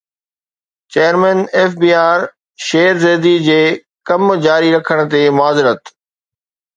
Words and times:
chairman 0.93 1.39
F 1.57 1.71
B 1.83 1.91
R 2.11 2.19
Shabbar 2.67 2.95
Zaidi 3.03 3.33
جي 3.49 3.57
ڪم 4.11 4.23
جاري 4.47 4.69
رکڻ 4.77 4.97
تي 5.13 5.21
معذرت 5.41 5.83